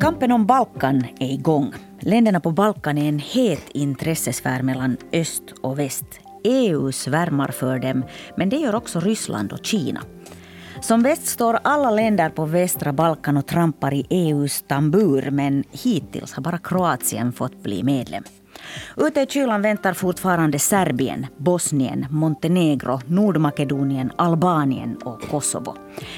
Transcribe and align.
Kampen 0.00 0.32
om 0.32 0.46
Balkan 0.46 1.04
är 1.20 1.32
igång. 1.32 1.72
Länderna 2.00 2.40
på 2.40 2.50
Balkan 2.50 2.98
är 2.98 3.08
en 3.08 3.18
het 3.18 3.70
intressesfär 3.72 4.62
mellan 4.62 4.96
öst 5.12 5.42
och 5.60 5.78
väst. 5.78 6.04
EU 6.44 6.92
svärmar 6.92 7.48
för 7.48 7.78
dem, 7.78 8.04
men 8.36 8.48
det 8.48 8.56
gör 8.56 8.74
också 8.74 9.00
Ryssland 9.00 9.52
och 9.52 9.66
Kina. 9.66 10.00
Som 10.80 11.02
väst 11.02 11.26
står 11.26 11.58
alla 11.64 11.90
länder 11.90 12.30
på 12.30 12.44
västra 12.44 12.92
Balkan 12.92 13.36
och 13.36 13.46
trampar 13.46 13.94
i 13.94 14.06
EUs 14.10 14.64
tambur 14.68 15.30
men 15.30 15.64
hittills 15.70 16.32
har 16.32 16.42
bara 16.42 16.58
Kroatien 16.58 17.32
fått 17.32 17.62
bli 17.62 17.82
medlem. 17.82 18.24
Ute 18.96 19.20
i 19.20 19.26
kylan 19.26 19.62
väntar 19.62 19.92
fortfarande 19.92 20.58
Serbien, 20.58 21.26
Bosnien, 21.36 22.06
Montenegro, 22.10 23.00
Nordmakedonien, 23.06 24.12
Albanien 24.16 24.96
och 25.04 25.22
Kosovo. 25.22 25.76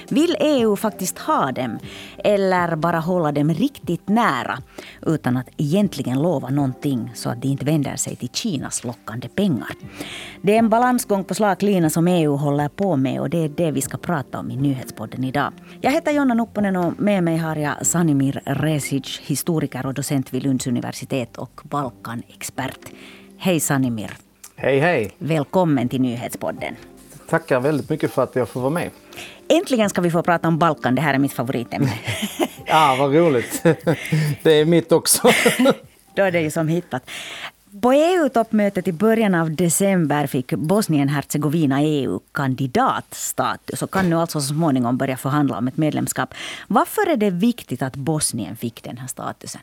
Vill 0.09 0.37
EU 0.41 0.77
faktiskt 0.77 1.19
ha 1.19 1.53
dem 1.53 1.79
eller 2.25 2.77
bara 2.77 2.99
hålla 2.99 3.33
dem 3.33 3.55
riktigt 3.55 4.09
nära 4.09 4.59
utan 5.07 5.37
att 5.37 5.49
egentligen 5.57 6.23
lova 6.23 6.49
någonting 6.49 7.13
så 7.15 7.31
att 7.31 7.43
de 7.43 7.49
inte 7.49 7.65
vänder 7.65 7.97
sig 7.97 8.17
till 8.17 8.29
Kinas 8.29 8.85
lockande 8.85 9.29
pengar? 9.29 9.71
Det 10.43 10.55
är 10.55 10.59
en 10.59 10.69
balansgång 10.69 11.25
på 11.25 11.35
slak 11.35 11.63
lina 11.63 11.91
som 11.91 12.09
EU 12.09 12.37
håller 12.37 12.69
på 12.69 12.97
med 12.97 13.21
och 13.21 13.31
det 13.31 13.45
är 13.45 13.49
det 13.49 13.71
vi 13.71 13.81
ska 13.81 13.97
prata 13.97 14.39
om 14.39 14.51
i 14.51 14.57
nyhetspodden 14.57 15.25
idag. 15.25 15.53
Jag 15.81 15.91
heter 15.91 16.13
Jonna 16.13 16.35
Nupponen 16.35 16.77
och 16.77 17.01
med 17.01 17.25
mig 17.25 17.37
har 17.37 17.57
jag 17.57 17.87
Sanimir 17.87 18.43
Resic, 18.45 19.19
historiker 19.19 19.87
och 19.87 19.95
docent 19.95 20.35
vid 20.35 20.43
Lunds 20.43 20.67
universitet 20.67 21.37
och 21.37 21.61
Balkan 21.65 22.23
Balkanexpert. 22.31 22.93
Hej 23.39 23.61
Sanimir. 23.61 24.11
Hej 24.57 24.79
hej. 24.79 25.11
Välkommen 25.19 25.89
till 25.89 26.01
nyhetspodden. 26.01 26.77
Tackar 27.29 27.61
väldigt 27.61 27.91
mycket 27.91 28.13
för 28.13 28.23
att 28.23 28.37
jag 28.37 28.49
får 28.49 28.61
vara 28.61 28.71
med. 28.71 28.91
Äntligen 29.49 29.91
ska 29.91 30.01
vi 30.01 30.11
få 30.11 30.23
prata 30.23 30.49
om 30.49 30.59
Balkan. 30.59 30.95
Det 30.95 31.03
här 31.03 31.15
är 31.15 31.19
mitt 31.19 31.33
favoritämne. 31.33 31.93
ja, 32.67 32.97
vad 32.99 33.15
roligt. 33.15 33.63
Det 34.43 34.53
är 34.53 34.65
mitt 34.65 34.93
också. 34.93 35.29
Då 36.15 36.23
är 36.23 36.31
det 36.31 36.41
ju 36.41 36.51
som 36.51 36.69
hittat. 36.69 37.11
På 37.83 37.93
EU-toppmötet 37.93 38.89
i 38.89 38.93
början 38.93 39.35
av 39.35 39.57
december 39.57 40.27
fick 40.27 40.53
Bosnien-Hercegovina 40.53 41.83
EU-kandidatstatus 41.83 43.83
och 43.83 43.91
kan 43.91 44.11
nu 44.11 44.17
alltså 44.17 44.41
så 44.41 44.47
småningom 44.47 44.97
börja 44.97 45.17
förhandla 45.17 45.59
om 45.59 45.69
ett 45.69 45.77
medlemskap. 45.77 46.35
Varför 46.69 47.11
är 47.11 47.17
det 47.17 47.31
viktigt 47.31 47.83
att 47.83 47.97
Bosnien 47.97 48.57
fick 48.57 48.85
den 48.85 48.99
här 48.99 49.07
statusen? 49.07 49.61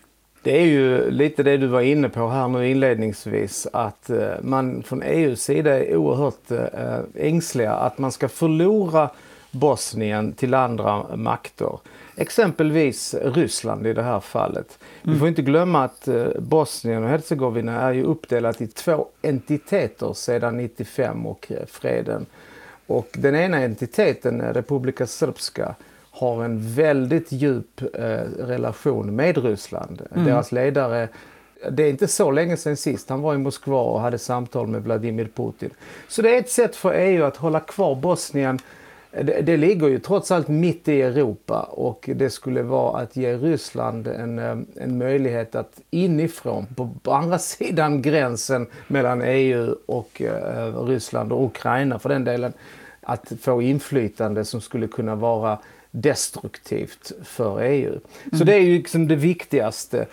Det 0.47 0.57
är 0.57 0.65
ju 0.65 1.11
lite 1.11 1.43
det 1.43 1.57
du 1.57 1.67
var 1.67 1.81
inne 1.81 2.09
på 2.09 2.27
här 2.27 2.47
nu 2.47 2.69
inledningsvis 2.69 3.67
att 3.73 4.09
eh, 4.09 4.27
man 4.41 4.83
från 4.83 5.03
EUs 5.03 5.43
sida 5.43 5.79
är 5.79 5.95
oerhört 5.95 6.51
eh, 6.51 6.99
ängsliga 7.15 7.73
att 7.73 7.97
man 7.97 8.11
ska 8.11 8.29
förlora 8.29 9.09
Bosnien 9.51 10.33
till 10.33 10.53
andra 10.53 11.15
makter. 11.15 11.79
Exempelvis 12.15 13.15
Ryssland 13.21 13.87
i 13.87 13.93
det 13.93 14.03
här 14.03 14.19
fallet. 14.19 14.79
Mm. 15.03 15.13
Vi 15.13 15.19
får 15.19 15.27
inte 15.27 15.41
glömma 15.41 15.83
att 15.83 16.07
eh, 16.07 16.27
Bosnien 16.39 17.03
och 17.03 17.09
Hercegovina 17.09 17.81
är 17.81 17.93
ju 17.93 18.03
uppdelat 18.03 18.61
i 18.61 18.67
två 18.67 19.07
entiteter 19.21 20.13
sedan 20.13 20.57
95 20.57 21.25
och 21.25 21.51
freden. 21.67 22.25
Och 22.85 23.07
den 23.13 23.35
ena 23.35 23.57
entiteten, 23.57 24.41
Republika 24.41 25.07
Srpska, 25.07 25.75
har 26.17 26.43
en 26.43 26.59
väldigt 26.61 27.31
djup 27.31 27.81
eh, 27.81 28.01
relation 28.39 29.15
med 29.15 29.37
Ryssland. 29.37 30.01
Mm. 30.11 30.25
Deras 30.25 30.51
ledare 30.51 31.07
det 31.71 31.83
är 31.83 31.89
inte 31.89 32.07
så 32.07 32.31
länge 32.31 32.57
sedan 32.57 32.77
sist 32.77 33.09
han 33.09 33.21
var 33.21 33.35
i 33.35 33.37
Moskva 33.37 33.81
och 33.81 34.01
hade 34.01 34.17
samtal 34.17 34.67
med 34.67 34.83
Vladimir 34.83 35.29
Putin. 35.35 35.69
Så 36.07 36.21
det 36.21 36.35
är 36.35 36.39
ett 36.39 36.49
sätt 36.49 36.75
för 36.75 36.93
EU 36.93 37.23
att 37.23 37.37
hålla 37.37 37.59
kvar 37.59 37.95
Bosnien. 37.95 38.59
Det, 39.11 39.41
det 39.41 39.57
ligger 39.57 39.87
ju 39.87 39.99
trots 39.99 40.31
allt 40.31 40.47
mitt 40.47 40.87
i 40.87 41.01
Europa 41.01 41.61
och 41.61 42.09
det 42.15 42.29
skulle 42.29 42.61
vara 42.61 43.01
att 43.01 43.15
ge 43.15 43.37
Ryssland 43.37 44.07
en, 44.07 44.39
eh, 44.39 44.57
en 44.75 44.97
möjlighet 44.97 45.55
att 45.55 45.81
inifrån, 45.89 46.65
på, 46.75 46.89
på 47.03 47.11
andra 47.11 47.39
sidan 47.39 48.01
gränsen 48.01 48.67
mellan 48.87 49.21
EU 49.21 49.75
och 49.85 50.21
eh, 50.21 50.85
Ryssland 50.85 51.31
och 51.31 51.45
Ukraina 51.45 51.99
för 51.99 52.09
den 52.09 52.23
delen, 52.23 52.53
att 53.01 53.31
få 53.41 53.61
inflytande 53.61 54.45
som 54.45 54.61
skulle 54.61 54.87
kunna 54.87 55.15
vara 55.15 55.57
destruktivt 56.01 57.11
för 57.23 57.61
EU. 57.61 57.89
Mm. 57.91 58.39
Så 58.39 58.43
det 58.43 58.53
är 58.53 58.59
ju 58.59 58.77
liksom 58.77 59.07
det 59.07 59.15
viktigaste 59.15 60.07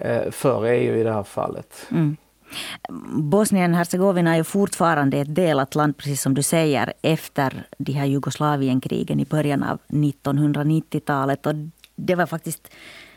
eh, 0.00 0.30
för 0.30 0.64
EU 0.64 0.96
i 0.96 1.02
det 1.02 1.12
här 1.12 1.22
fallet. 1.22 1.86
Mm. 1.90 2.16
Bosnien-Hercegovina 3.10 4.36
är 4.36 4.42
fortfarande 4.42 5.18
ett 5.18 5.34
delat 5.34 5.74
land, 5.74 5.96
precis 5.96 6.22
som 6.22 6.34
du 6.34 6.42
säger, 6.42 6.92
efter 7.02 7.66
de 7.78 7.92
här 7.92 8.06
Jugoslavienkrigen 8.06 9.20
i 9.20 9.24
början 9.24 9.62
av 9.62 9.78
1990-talet. 9.88 11.46
Och 11.46 11.54
det 11.96 12.14
var 12.14 12.26
faktiskt 12.26 12.70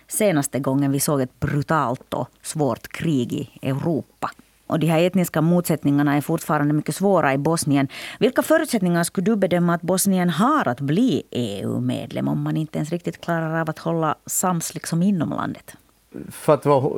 senaste 0.07 0.59
gången 0.59 0.91
vi 0.91 0.99
såg 0.99 1.21
ett 1.21 1.39
brutalt 1.39 2.13
och 2.13 2.29
svårt 2.41 2.87
krig 2.87 3.33
i 3.33 3.49
Europa. 3.61 4.31
Och 4.71 4.79
de 4.79 4.87
här 4.87 4.99
etniska 4.99 5.41
motsättningarna 5.41 6.17
är 6.17 6.21
fortfarande 6.21 6.73
mycket 6.73 6.95
svåra 6.95 7.33
i 7.33 7.37
Bosnien. 7.37 7.87
Vilka 8.19 8.41
förutsättningar 8.41 9.03
skulle 9.03 9.25
du 9.25 9.35
bedöma 9.35 9.73
att 9.73 9.81
Bosnien 9.81 10.29
har 10.29 10.67
att 10.67 10.79
bli 10.79 11.23
EU-medlem 11.31 12.27
om 12.27 12.41
man 12.41 12.57
inte 12.57 12.77
ens 12.77 12.89
riktigt 12.89 13.21
klarar 13.21 13.61
av 13.61 13.69
att 13.69 13.79
hålla 13.79 14.15
sams 14.25 14.73
liksom 14.73 15.03
inom 15.03 15.29
landet? 15.29 15.75
För 16.29 16.53
att 16.53 16.65
vara 16.65 16.93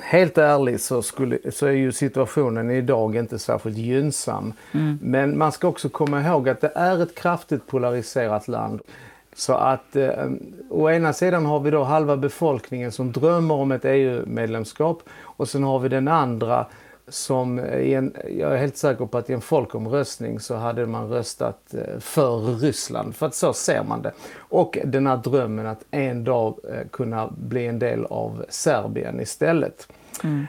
helt 0.00 0.38
ärlig 0.38 0.80
så, 0.80 1.02
skulle, 1.02 1.38
så 1.52 1.66
är 1.66 1.70
ju 1.72 1.92
situationen 1.92 2.70
idag 2.70 3.16
inte 3.16 3.38
särskilt 3.38 3.76
gynnsam. 3.76 4.52
Mm. 4.72 4.98
Men 5.02 5.38
man 5.38 5.52
ska 5.52 5.68
också 5.68 5.88
komma 5.88 6.20
ihåg 6.22 6.48
att 6.48 6.60
det 6.60 6.72
är 6.74 7.02
ett 7.02 7.14
kraftigt 7.14 7.66
polariserat 7.66 8.48
land. 8.48 8.80
Så 9.34 9.54
att 9.54 9.96
eh, 9.96 10.30
å 10.68 10.90
ena 10.90 11.12
sidan 11.12 11.46
har 11.46 11.60
vi 11.60 11.70
då 11.70 11.84
halva 11.84 12.16
befolkningen 12.16 12.92
som 12.92 13.12
drömmer 13.12 13.54
om 13.54 13.72
ett 13.72 13.84
EU-medlemskap 13.84 15.02
och 15.22 15.48
sen 15.48 15.62
har 15.62 15.78
vi 15.78 15.88
den 15.88 16.08
andra 16.08 16.66
som 17.10 17.58
i 17.58 17.94
en, 17.94 18.16
jag 18.38 18.52
är 18.52 18.56
helt 18.56 18.76
säker 18.76 19.06
på 19.06 19.18
att 19.18 19.30
i 19.30 19.32
en 19.32 19.40
folkomröstning 19.40 20.40
så 20.40 20.54
hade 20.54 20.86
man 20.86 21.08
röstat 21.08 21.74
eh, 21.74 22.00
för 22.00 22.38
Ryssland, 22.38 23.14
för 23.14 23.26
att 23.26 23.34
så 23.34 23.52
ser 23.52 23.82
man 23.84 24.02
det. 24.02 24.12
Och 24.36 24.78
den 24.84 25.06
här 25.06 25.16
drömmen 25.16 25.66
att 25.66 25.84
en 25.90 26.24
dag 26.24 26.58
eh, 26.70 26.88
kunna 26.90 27.32
bli 27.36 27.66
en 27.66 27.78
del 27.78 28.04
av 28.04 28.44
Serbien 28.48 29.20
istället. 29.20 29.88
Mm. 30.24 30.46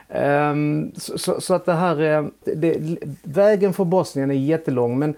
Um, 0.52 0.92
så, 0.96 1.18
så, 1.18 1.40
så, 1.40 1.54
att 1.54 1.64
det 1.64 1.72
här 1.72 2.00
är, 2.00 2.30
det, 2.44 2.98
vägen 3.22 3.72
för 3.72 3.84
Bosnien 3.84 4.30
är 4.30 4.34
jättelång 4.34 4.98
men 4.98 5.14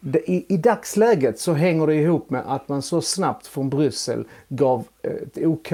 det, 0.00 0.30
i, 0.30 0.46
i, 0.48 0.56
dagsläget 0.56 1.38
så 1.38 1.52
hänger 1.52 1.86
det 1.86 1.94
ihop 1.94 2.30
med 2.30 2.42
att 2.46 2.68
man 2.68 2.82
så 2.82 3.00
snabbt 3.00 3.46
från 3.46 3.70
Bryssel 3.70 4.24
gav 4.48 4.84
ett 5.02 5.46
OK 5.46 5.72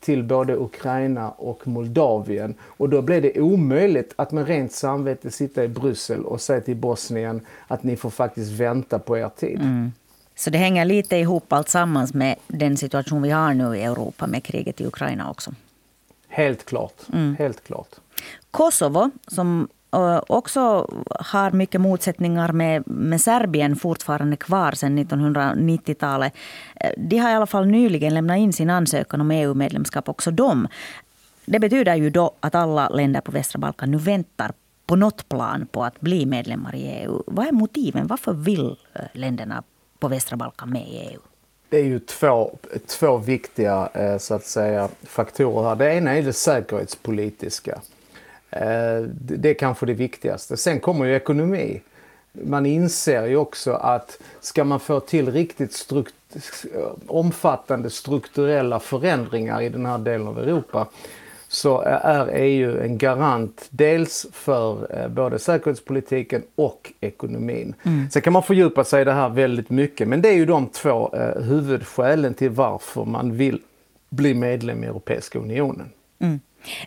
till 0.00 0.22
både 0.22 0.56
Ukraina 0.56 1.30
och 1.30 1.68
Moldavien. 1.68 2.54
Och 2.62 2.88
då 2.88 3.02
blev 3.02 3.22
det 3.22 3.40
omöjligt 3.40 4.12
att 4.16 4.32
med 4.32 4.46
rent 4.46 4.72
samvete 4.72 5.30
sitta 5.30 5.64
i 5.64 5.68
Bryssel 5.68 6.24
och 6.24 6.40
säga 6.40 6.60
till 6.60 6.76
Bosnien 6.76 7.40
att 7.66 7.82
ni 7.82 7.96
får 7.96 8.10
faktiskt 8.10 8.50
vänta 8.50 8.98
på 8.98 9.18
er 9.18 9.28
tid. 9.28 9.60
Mm. 9.60 9.92
Så 10.34 10.50
det 10.50 10.58
hänger 10.58 10.84
lite 10.84 11.16
ihop 11.16 11.52
allt 11.52 11.68
sammans 11.68 12.14
med 12.14 12.36
den 12.46 12.76
situation 12.76 13.22
vi 13.22 13.30
har 13.30 13.54
nu 13.54 13.76
i 13.76 13.82
Europa 13.82 14.26
med 14.26 14.44
kriget 14.44 14.80
i 14.80 14.86
Ukraina 14.86 15.30
också? 15.30 15.54
Helt 16.28 16.64
klart. 16.64 16.94
Mm. 17.12 17.36
Helt 17.38 17.64
klart. 17.64 17.88
Kosovo, 18.50 19.10
som 19.26 19.68
också 20.26 20.90
har 21.20 21.50
mycket 21.50 21.80
motsättningar 21.80 22.52
med, 22.52 22.82
med 22.86 23.20
Serbien 23.20 23.76
fortfarande 23.76 24.36
kvar 24.36 24.72
sedan 24.72 24.98
1990-talet. 24.98 26.32
De 26.96 27.18
har 27.18 27.30
i 27.30 27.34
alla 27.34 27.46
fall 27.46 27.66
nyligen 27.66 28.14
lämnat 28.14 28.38
in 28.38 28.52
sin 28.52 28.70
ansökan 28.70 29.20
om 29.20 29.30
EU-medlemskap, 29.30 30.08
också 30.08 30.30
de. 30.30 30.68
Det 31.44 31.58
betyder 31.58 31.94
ju 31.94 32.10
då 32.10 32.34
att 32.40 32.54
alla 32.54 32.88
länder 32.88 33.20
på 33.20 33.32
västra 33.32 33.58
Balkan 33.58 33.90
nu 33.90 33.98
väntar 33.98 34.52
på 34.86 34.96
något 34.96 35.28
plan 35.28 35.66
på 35.72 35.84
att 35.84 36.00
bli 36.00 36.26
medlemmar 36.26 36.74
i 36.74 36.82
EU. 36.82 37.22
Vad 37.26 37.46
är 37.46 37.52
motiven? 37.52 38.06
Varför 38.06 38.32
vill 38.32 38.76
eh, 38.94 39.02
länderna 39.12 39.62
på 39.98 40.08
västra 40.08 40.36
Balkan 40.36 40.70
med 40.70 40.88
i 40.88 41.08
EU? 41.12 41.20
Det 41.68 41.76
är 41.76 41.84
ju 41.84 41.98
två, 41.98 42.58
två 42.86 43.16
viktiga 43.16 43.88
eh, 43.94 44.18
så 44.18 44.34
att 44.34 44.44
säga, 44.44 44.88
faktorer 45.02 45.68
här. 45.68 45.76
Det 45.76 45.94
ena 45.94 46.16
är 46.16 46.22
det 46.22 46.32
säkerhetspolitiska. 46.32 47.80
Eh, 48.50 49.02
det 49.12 49.50
är 49.50 49.54
kanske 49.54 49.86
det 49.86 49.94
viktigaste. 49.94 50.56
Sen 50.56 50.80
kommer 50.80 51.04
ju 51.04 51.14
ekonomi. 51.14 51.80
Man 52.32 52.66
inser 52.66 53.26
ju 53.26 53.36
också 53.36 53.72
att 53.72 54.18
ska 54.40 54.64
man 54.64 54.80
få 54.80 55.00
till 55.00 55.32
riktigt 55.32 55.72
strukt 55.72 56.14
omfattande 57.06 57.90
strukturella 57.90 58.80
förändringar 58.80 59.60
i 59.60 59.68
den 59.68 59.86
här 59.86 59.98
delen 59.98 60.28
av 60.28 60.38
Europa 60.38 60.86
så 61.48 61.80
är 61.80 62.30
EU 62.34 62.80
en 62.80 62.98
garant 62.98 63.66
dels 63.70 64.26
för 64.32 64.96
eh, 64.98 65.08
både 65.08 65.38
säkerhetspolitiken 65.38 66.42
och 66.54 66.92
ekonomin. 67.00 67.74
Mm. 67.82 68.10
Sen 68.10 68.22
kan 68.22 68.32
man 68.32 68.42
fördjupa 68.42 68.84
sig 68.84 69.02
i 69.02 69.04
det 69.04 69.12
här 69.12 69.28
väldigt 69.28 69.70
mycket 69.70 70.08
men 70.08 70.22
det 70.22 70.28
är 70.28 70.34
ju 70.34 70.46
de 70.46 70.66
två 70.66 71.14
eh, 71.14 71.42
huvudskälen 71.42 72.34
till 72.34 72.50
varför 72.50 73.04
man 73.04 73.36
vill 73.36 73.60
bli 74.08 74.34
medlem 74.34 74.84
i 74.84 74.86
Europeiska 74.86 75.38
unionen. 75.38 75.90
Mm. 76.18 76.40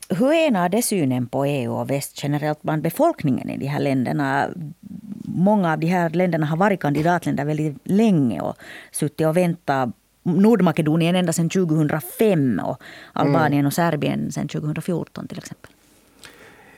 Hur 0.10 0.34
är 0.34 0.70
det 0.70 0.81
synen 0.81 1.28
på 1.28 1.46
EU 1.46 1.74
och 1.74 1.90
väst 1.90 2.24
generellt 2.24 2.62
bland 2.62 2.81
befolkningen 2.81 3.50
i 3.50 3.58
de 3.58 3.66
här 3.66 3.80
länderna? 3.80 4.50
Många 5.25 5.72
av 5.74 5.80
de 5.80 5.88
här 5.88 6.10
länderna 6.10 6.46
har 6.46 6.58
varit 6.58 6.80
kandidatländer 6.80 7.46
väldigt 7.46 7.78
länge 7.84 8.42
och 8.42 8.56
suttit 8.92 9.28
och 9.28 9.38
väntat 9.38 9.90
Nordmakedonien 10.24 11.16
ända 11.16 11.34
sedan 11.34 11.50
2005 11.50 12.62
och 12.64 12.81
Albanien 13.14 13.54
mm. 13.54 13.66
och 13.66 13.74
Serbien 13.74 14.31
sedan 14.31 14.48
2014 14.48 15.28
till 15.28 15.38
exempel. 15.38 15.72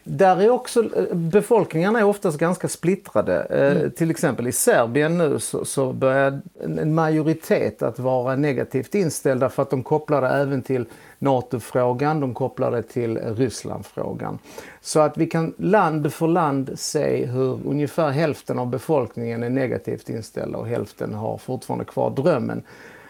Där 0.07 0.42
är 0.42 0.50
också, 0.50 0.96
eh, 0.96 1.16
befolkningarna 1.16 2.00
är 2.00 2.04
oftast 2.04 2.38
ganska 2.38 2.68
splittrade. 2.68 3.44
Eh, 3.44 3.78
mm. 3.78 3.92
Till 3.92 4.12
exempel 4.12 4.48
i 4.48 4.52
Serbien 4.52 5.18
nu 5.18 5.40
så, 5.40 5.66
så 5.66 5.94
börjar 5.94 6.42
en 6.63 6.94
majoritet 6.94 7.81
att 7.81 8.00
vara 8.00 8.36
negativt 8.36 8.96
inställda 8.96 9.50
för 9.50 9.62
att 9.62 9.69
de 9.69 9.84
kopplar 9.84 10.22
det 10.22 10.28
även 10.28 10.62
till 10.62 10.86
NATO-frågan, 11.19 12.19
de 12.19 12.34
kopplar 12.34 12.72
det 12.72 12.81
till 12.81 13.18
Ryssland-frågan. 13.18 14.40
Så 14.81 15.00
att 15.00 15.18
vi 15.18 15.28
kan 15.28 15.54
land 15.57 16.13
för 16.13 16.28
land 16.28 16.72
se 16.75 17.25
hur 17.25 17.60
ungefär 17.68 18.10
hälften 18.10 18.60
av 18.60 18.68
befolkningen 18.68 19.44
är 19.44 19.50
negativt 19.50 20.10
inställda 20.10 20.57
och 20.57 20.68
hälften 20.68 21.13
har 21.13 21.38
fortfarande 21.38 21.86
kvar 21.86 22.10
drömmen. 22.10 22.63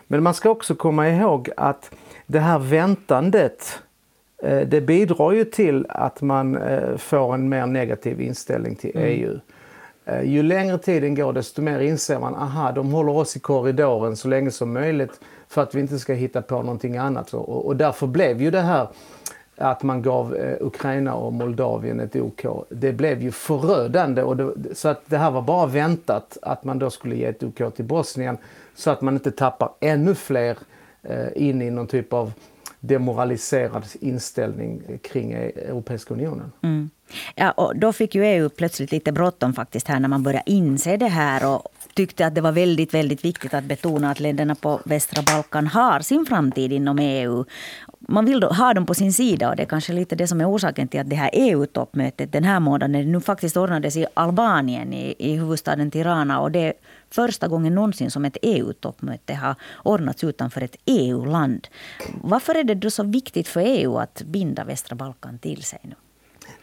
Men 0.07 0.23
man 0.23 0.33
ska 0.33 0.49
också 0.49 0.75
komma 0.75 1.09
ihåg 1.09 1.49
att 1.57 1.91
det 2.27 2.39
här 2.39 2.59
väntandet 2.59 3.79
det 4.45 4.81
bidrar 4.81 5.31
ju 5.31 5.45
till 5.45 5.85
att 5.89 6.21
man 6.21 6.57
eh, 6.57 6.97
får 6.97 7.33
en 7.33 7.49
mer 7.49 7.65
negativ 7.65 8.21
inställning 8.21 8.75
till 8.75 8.91
mm. 8.95 9.09
EU. 9.09 9.39
Eh, 10.05 10.21
ju 10.21 10.43
längre 10.43 10.77
tiden 10.77 11.15
går 11.15 11.33
desto 11.33 11.61
mer 11.61 11.79
inser 11.79 12.19
man 12.19 12.35
aha, 12.35 12.71
de 12.71 12.91
håller 12.91 13.11
oss 13.15 13.35
i 13.35 13.39
korridoren 13.39 14.15
så 14.15 14.27
länge 14.27 14.51
som 14.51 14.73
möjligt 14.73 15.19
för 15.47 15.61
att 15.61 15.75
vi 15.75 15.79
inte 15.79 15.99
ska 15.99 16.13
hitta 16.13 16.41
på 16.41 16.61
någonting 16.61 16.97
annat. 16.97 17.33
Och, 17.33 17.65
och 17.65 17.75
därför 17.75 18.07
blev 18.07 18.41
ju 18.41 18.51
det 18.51 18.61
här 18.61 18.87
att 19.57 19.83
man 19.83 20.01
gav 20.01 20.35
eh, 20.35 20.55
Ukraina 20.59 21.13
och 21.13 21.33
Moldavien 21.33 21.99
ett 21.99 22.15
OK, 22.15 22.45
det 22.69 22.91
blev 22.91 23.21
ju 23.21 23.31
förödande. 23.31 24.21
Och 24.21 24.37
det, 24.37 24.75
så 24.75 24.87
att 24.89 25.01
det 25.05 25.17
här 25.17 25.31
var 25.31 25.41
bara 25.41 25.65
väntat 25.65 26.37
att 26.41 26.63
man 26.63 26.79
då 26.79 26.89
skulle 26.89 27.15
ge 27.15 27.25
ett 27.25 27.43
OK 27.43 27.75
till 27.75 27.85
Bosnien 27.85 28.37
så 28.75 28.91
att 28.91 29.01
man 29.01 29.13
inte 29.13 29.31
tappar 29.31 29.69
ännu 29.79 30.15
fler 30.15 30.57
eh, 31.03 31.27
in 31.35 31.61
i 31.61 31.71
någon 31.71 31.87
typ 31.87 32.13
av 32.13 32.33
demoraliserad 32.87 33.85
inställning 33.99 34.81
kring 35.03 35.33
Europeiska 35.33 36.13
unionen. 36.13 36.51
Mm. 36.63 36.89
Ja, 37.35 37.51
och 37.51 37.75
då 37.75 37.93
fick 37.93 38.15
ju 38.15 38.25
EU 38.25 38.49
plötsligt 38.49 38.91
lite 38.91 39.11
bråttom 39.11 39.53
faktiskt 39.53 39.87
här 39.87 39.99
när 39.99 40.09
man 40.09 40.23
började 40.23 40.51
inse 40.51 40.97
det 40.97 41.07
här 41.07 41.53
och 41.53 41.67
tyckte 41.93 42.25
att 42.25 42.35
det 42.35 42.41
var 42.41 42.51
väldigt, 42.51 42.93
väldigt 42.93 43.25
viktigt 43.25 43.53
att 43.53 43.63
betona 43.63 44.11
att 44.11 44.19
länderna 44.19 44.55
på 44.55 44.79
västra 44.85 45.21
Balkan 45.21 45.67
har 45.67 45.99
sin 45.99 46.25
framtid 46.25 46.73
inom 46.73 46.99
EU 46.99 47.45
man 48.07 48.25
vill 48.25 48.39
då 48.39 48.47
ha 48.47 48.73
dem 48.73 48.85
på 48.85 48.93
sin 48.93 49.13
sida 49.13 49.49
och 49.49 49.55
det 49.55 49.63
är 49.63 49.67
kanske 49.67 49.93
lite 49.93 50.15
det 50.15 50.27
som 50.27 50.41
är 50.41 50.49
orsaken 50.49 50.87
till 50.87 50.99
att 50.99 51.09
det 51.09 51.15
här 51.15 51.29
EU-toppmötet 51.33 52.31
den 52.31 52.43
här 52.43 52.59
månaden 52.59 53.11
nu 53.11 53.21
faktiskt 53.21 53.57
ordnades 53.57 53.97
i 53.97 54.05
Albanien, 54.13 54.93
i, 54.93 55.15
i 55.19 55.35
huvudstaden 55.35 55.91
Tirana. 55.91 56.39
Och 56.39 56.51
det 56.51 56.59
är 56.59 56.73
första 57.09 57.47
gången 57.47 57.75
någonsin 57.75 58.11
som 58.11 58.25
ett 58.25 58.37
EU-toppmöte 58.41 59.33
har 59.33 59.55
ordnats 59.83 60.23
utanför 60.23 60.61
ett 60.61 60.75
EU-land. 60.85 61.67
Varför 62.21 62.55
är 62.55 62.63
det 62.63 62.75
då 62.75 62.89
så 62.89 63.03
viktigt 63.03 63.47
för 63.47 63.61
EU 63.61 63.97
att 63.97 64.21
binda 64.25 64.63
västra 64.63 64.95
Balkan 64.95 65.39
till 65.39 65.63
sig 65.63 65.79
nu? 65.83 65.95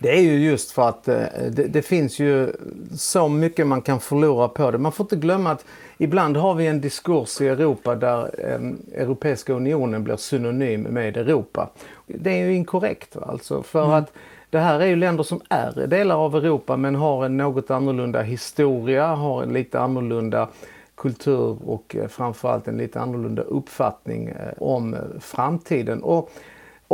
Det 0.03 0.19
är 0.19 0.21
ju 0.21 0.39
just 0.39 0.71
för 0.71 0.89
att 0.89 1.09
eh, 1.09 1.25
det, 1.51 1.67
det, 1.67 1.83
finns 1.83 2.19
ju 2.19 2.53
så 2.97 3.29
mycket 3.29 3.67
man 3.67 3.83
kan 3.83 4.01
förlora 4.01 4.49
på 4.49 4.71
det. 4.71 4.79
Man 4.79 4.93
får 4.93 5.05
inte 5.05 5.17
glömma 5.17 5.51
att 5.51 5.65
ibland 5.99 6.37
har 6.37 6.55
vi 6.55 6.67
en 6.67 6.81
diskurs 6.81 7.41
i 7.41 7.49
Europa 7.49 7.95
där 7.95 8.31
eh, 8.39 9.01
Europeiska 9.03 9.53
unionen 9.53 10.05
blir 10.05 10.17
synonym 10.17 10.83
med 10.83 11.17
Europa. 11.17 11.71
Det 12.07 12.31
är 12.31 12.47
ju 12.47 12.55
inkorrekt 12.55 13.17
alltså 13.17 13.63
för 13.63 13.85
mm. 13.85 13.95
att 13.95 14.13
det 14.51 14.59
här 14.59 14.81
är 14.81 14.87
ju 14.87 14.97
länder 14.97 15.25
som 15.25 15.41
är 15.49 15.87
delar 15.87 16.17
av 16.17 16.37
Europa 16.37 16.77
men 16.77 16.95
har 16.95 17.25
en 17.25 17.37
något 17.37 17.71
annorlunda 17.71 18.23
historia, 18.23 19.07
har 19.07 19.43
en 19.43 19.53
lite 19.53 19.81
annorlunda 19.81 20.49
kultur 20.95 21.59
och 21.65 21.97
eh, 21.97 22.09
framförallt 22.09 22.69
en 22.69 22.77
lite 22.77 23.01
annorlunda 23.01 23.43
uppfattning 23.43 24.29
eh, 24.29 24.63
om 24.63 24.97
framtiden. 25.21 26.03
Och 26.03 26.31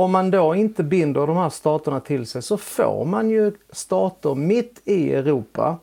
om 0.02 0.10
man 0.12 0.30
då 0.30 0.54
inte 0.54 0.82
binder 0.82 1.26
de 1.26 1.36
här 1.36 1.50
staterna 1.50 2.00
till 2.00 2.26
sig 2.26 2.42
så 2.42 2.56
får 2.56 3.04
man 3.04 3.30
ju 3.30 3.52
stater 3.72 4.34
mitt 4.34 4.80
i 4.84 5.14
Europa, 5.14 5.78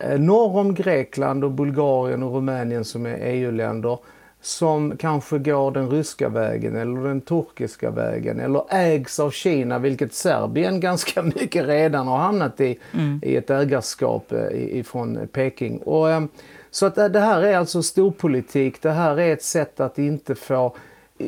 eh, 0.00 0.20
norr 0.20 0.56
om 0.58 0.74
Grekland 0.74 1.44
och 1.44 1.50
Bulgarien 1.50 2.22
och 2.22 2.34
Rumänien 2.34 2.84
som 2.84 3.06
är 3.06 3.18
EU-länder, 3.20 3.98
som 4.40 4.96
kanske 4.96 5.38
går 5.38 5.70
den 5.70 5.90
ryska 5.90 6.28
vägen 6.28 6.76
eller 6.76 7.08
den 7.08 7.20
turkiska 7.20 7.90
vägen 7.90 8.40
eller 8.40 8.64
ägs 8.70 9.20
av 9.20 9.30
Kina, 9.30 9.78
vilket 9.78 10.14
Serbien 10.14 10.80
ganska 10.88 11.22
mycket 11.22 11.66
redan 11.66 12.08
har 12.08 12.18
hamnat 12.18 12.60
i, 12.60 12.78
mm. 12.92 13.20
i 13.22 13.36
ett 13.36 13.50
ägarskap 13.50 14.32
eh, 14.32 14.78
ifrån 14.78 15.28
Peking. 15.32 15.78
Och, 15.78 16.10
eh, 16.10 16.24
så 16.70 16.86
att 16.86 16.94
det 16.94 17.20
här 17.20 17.42
är 17.42 17.56
alltså 17.56 17.82
storpolitik, 17.82 18.82
det 18.82 18.90
här 18.90 19.20
är 19.20 19.32
ett 19.32 19.42
sätt 19.42 19.80
att 19.80 19.98
inte 19.98 20.34
få 20.34 20.76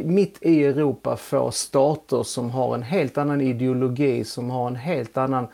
mitt 0.04 0.38
i 0.40 0.64
Europa 0.64 1.16
få 1.16 1.50
stater 1.50 2.22
som 2.22 2.50
har 2.50 2.74
en 2.74 2.82
helt 2.82 3.18
annan 3.18 3.40
ideologi, 3.40 4.24
som 4.24 4.50
har 4.50 4.66
en 4.66 4.76
helt 4.76 5.16
annan 5.16 5.46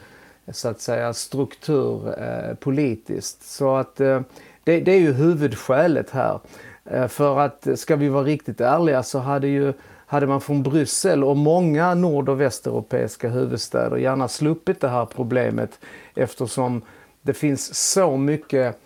så 0.53 0.69
att 0.69 0.81
säga 0.81 1.13
struktur 1.13 2.15
eh, 2.19 2.55
politiskt. 2.55 3.43
Så 3.43 3.77
att 3.77 4.01
eh, 4.01 4.21
det, 4.65 4.81
det, 4.81 4.93
är 4.93 4.99
ju 4.99 5.13
huvudskälet 5.13 6.11
här. 6.11 6.41
Eh, 6.85 7.09
för 7.09 7.39
att 7.39 7.67
eh, 7.67 7.75
ska 7.75 7.97
vi 7.97 8.09
vara 8.09 8.25
riktigt 8.25 8.61
ärliga 8.61 9.03
så 9.03 9.19
hade 9.19 9.49
ju 9.49 9.73
hade 10.07 10.27
man 10.27 10.41
från 10.41 10.63
Bryssel 10.63 11.25
och 11.25 11.37
många 11.37 11.95
nord 11.95 12.29
och 12.29 12.41
västeuropeiska 12.41 13.29
huvudstäder 13.29 13.97
gärna 13.97 14.29
sluppit 14.29 14.81
det 14.81 14.89
här 14.89 15.07
problemet 15.07 15.79
eftersom 16.15 16.83
det 17.23 17.35
finns 17.35 17.93
så 17.93 18.17
mycket 18.17 18.79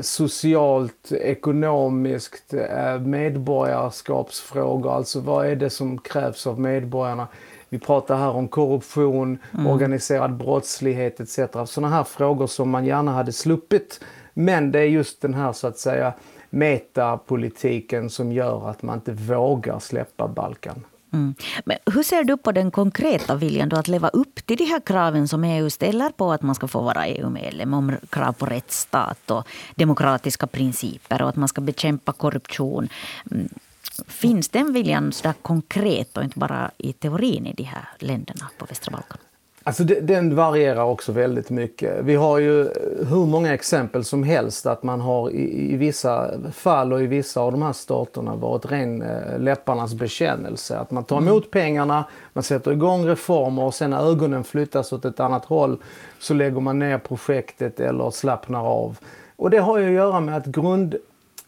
socialt, 0.00 1.12
ekonomiskt, 1.12 2.54
eh, 2.54 3.00
medborgarskapsfrågor. 3.00 4.92
Alltså 4.92 5.20
vad 5.20 5.46
är 5.46 5.56
det 5.56 5.70
som 5.70 5.98
krävs 5.98 6.46
av 6.46 6.60
medborgarna? 6.60 7.28
Vi 7.68 7.78
pratar 7.78 8.16
här 8.16 8.30
om 8.30 8.48
korruption, 8.48 9.38
mm. 9.54 9.66
organiserad 9.66 10.36
brottslighet 10.36 11.20
etc. 11.20 11.38
Sådana 11.66 11.96
här 11.96 12.04
frågor 12.04 12.46
som 12.46 12.70
man 12.70 12.84
gärna 12.84 13.12
hade 13.12 13.32
sluppit. 13.32 14.00
Men 14.34 14.72
det 14.72 14.78
är 14.78 14.84
just 14.84 15.20
den 15.20 15.34
här 15.34 15.52
så 15.52 15.66
att 15.66 15.78
säga 15.78 16.12
metapolitiken 16.50 18.10
som 18.10 18.32
gör 18.32 18.70
att 18.70 18.82
man 18.82 18.94
inte 18.94 19.12
vågar 19.12 19.78
släppa 19.78 20.28
Balkan. 20.28 20.84
Mm. 21.12 21.34
Men 21.64 21.78
hur 21.86 22.02
ser 22.02 22.24
du 22.24 22.36
på 22.36 22.52
den 22.52 22.70
konkreta 22.70 23.34
viljan 23.34 23.68
då 23.68 23.76
att 23.76 23.88
leva 23.88 24.08
upp 24.08 24.46
till 24.46 24.56
de 24.56 24.64
här 24.64 24.80
kraven 24.80 25.28
som 25.28 25.44
EU 25.44 25.70
ställer 25.70 26.10
på 26.10 26.32
att 26.32 26.42
man 26.42 26.54
ska 26.54 26.68
få 26.68 26.82
vara 26.82 27.06
EU-medlem? 27.06 27.74
Om 27.74 27.96
krav 28.10 28.32
på 28.32 28.46
rättsstat 28.46 29.30
och 29.30 29.48
demokratiska 29.74 30.46
principer 30.46 31.22
och 31.22 31.28
att 31.28 31.36
man 31.36 31.48
ska 31.48 31.60
bekämpa 31.60 32.12
korruption. 32.12 32.88
Mm. 33.30 33.48
Finns 34.06 34.48
den 34.48 34.72
viljan 34.72 35.12
så 35.12 35.32
konkret 35.42 36.16
och 36.16 36.24
inte 36.24 36.38
bara 36.38 36.70
i 36.78 36.92
teorin 36.92 37.46
i 37.46 37.52
de 37.52 37.62
här 37.62 37.88
länderna 37.98 38.50
på 38.58 38.66
västra 38.66 38.90
Balkan? 38.90 39.18
Alltså 39.64 39.84
den 39.84 40.36
varierar 40.36 40.84
också 40.84 41.12
väldigt 41.12 41.50
mycket. 41.50 42.04
Vi 42.04 42.14
har 42.14 42.38
ju 42.38 42.68
hur 43.08 43.26
många 43.26 43.54
exempel 43.54 44.04
som 44.04 44.22
helst 44.22 44.66
att 44.66 44.82
man 44.82 45.00
har 45.00 45.30
i, 45.30 45.72
i 45.72 45.76
vissa 45.76 46.30
fall 46.52 46.92
och 46.92 47.02
i 47.02 47.06
vissa 47.06 47.40
av 47.40 47.52
de 47.52 47.62
här 47.62 47.72
staterna 47.72 48.36
varit 48.36 48.72
ren 48.72 49.02
eh, 49.02 49.38
läpparnas 49.38 49.94
bekännelse. 49.94 50.78
Att 50.78 50.90
man 50.90 51.04
tar 51.04 51.16
mm. 51.16 51.28
emot 51.28 51.50
pengarna, 51.50 52.04
man 52.32 52.44
sätter 52.44 52.72
igång 52.72 53.06
reformer 53.06 53.62
och 53.62 53.74
sen 53.74 53.90
när 53.90 54.10
ögonen 54.10 54.44
flyttas 54.44 54.92
åt 54.92 55.04
ett 55.04 55.20
annat 55.20 55.44
håll 55.44 55.78
så 56.18 56.34
lägger 56.34 56.60
man 56.60 56.78
ner 56.78 56.98
projektet 56.98 57.80
eller 57.80 58.10
slappnar 58.10 58.66
av. 58.66 58.98
Och 59.36 59.50
det 59.50 59.58
har 59.58 59.78
ju 59.78 59.86
att 59.86 59.92
göra 59.92 60.20
med 60.20 60.36
att 60.36 60.46
grund, 60.46 60.94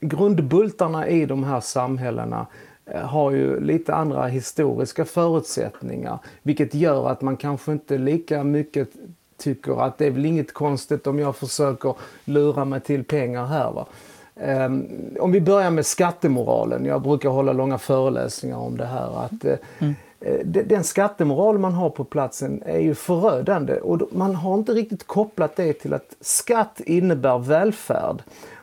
grundbultarna 0.00 1.08
i 1.08 1.26
de 1.26 1.44
här 1.44 1.60
samhällena 1.60 2.46
Eh, 2.46 2.73
har 2.92 3.30
ju 3.30 3.60
lite 3.60 3.94
andra 3.94 4.26
historiska 4.26 5.04
förutsättningar. 5.04 6.18
Vilket 6.42 6.74
gör 6.74 7.08
att 7.08 7.22
man 7.22 7.36
kanske 7.36 7.72
inte 7.72 7.98
lika 7.98 8.44
mycket 8.44 8.88
tycker 9.36 9.82
att 9.86 9.98
det 9.98 10.06
är 10.06 10.10
väl 10.10 10.26
inget 10.26 10.54
konstigt 10.54 11.06
om 11.06 11.18
jag 11.18 11.36
försöker 11.36 11.94
lura 12.24 12.64
mig 12.64 12.80
till 12.80 13.04
pengar 13.04 13.46
här. 13.46 13.72
Va? 13.72 13.86
Um, 14.34 14.88
om 15.20 15.32
vi 15.32 15.40
börjar 15.40 15.70
med 15.70 15.86
skattemoralen. 15.86 16.84
Jag 16.84 17.02
brukar 17.02 17.28
hålla 17.28 17.52
långa 17.52 17.78
föreläsningar 17.78 18.56
om 18.56 18.76
det 18.76 18.86
här. 18.86 19.24
Att, 19.24 19.44
uh, 19.44 19.54
mm. 19.78 19.94
Den 20.68 20.84
skattemoral 20.84 21.58
man 21.58 21.72
har 21.72 21.90
på 21.90 22.04
platsen 22.04 22.62
är 22.66 22.78
ju 22.78 22.94
förödande 22.94 23.80
och 23.80 24.00
man 24.12 24.34
har 24.34 24.54
inte 24.54 24.72
riktigt 24.72 25.06
kopplat 25.06 25.56
det 25.56 25.72
till 25.72 25.94
att 25.94 26.16
skatt 26.20 26.80
innebär 26.86 27.38
välfärd. 27.38 28.22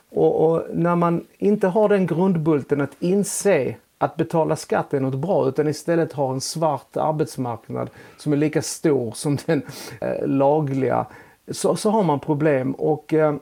Och, 0.09 0.51
och 0.51 0.63
när 0.73 0.95
man 0.95 1.25
inte 1.37 1.67
har 1.67 1.89
den 1.89 2.07
grundbulten 2.07 2.81
att 2.81 2.95
inse 2.99 3.75
att 4.01 4.15
betala 4.15 4.55
skatt 4.55 4.93
är 4.93 4.99
något 4.99 5.19
bra 5.19 5.49
utan 5.49 5.67
istället 5.67 6.13
har 6.13 6.33
en 6.33 6.41
svart 6.41 6.97
arbetsmarknad 6.97 7.89
som 8.17 8.33
är 8.33 8.37
lika 8.37 8.61
stor 8.61 9.11
som 9.11 9.37
den 9.45 9.61
eh, 10.01 10.27
lagliga 10.27 11.05
så, 11.51 11.75
så 11.75 11.89
har 11.89 12.03
man 12.03 12.19
problem. 12.19 12.71
Och 12.71 13.13
eh, 13.13 13.35